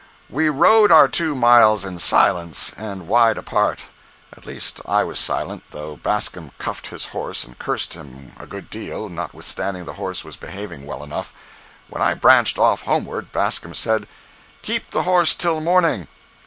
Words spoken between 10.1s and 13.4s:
was behaving well enough. When I branched off homeward,